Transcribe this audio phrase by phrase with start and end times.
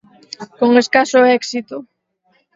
[0.57, 1.77] Con escaso éxito.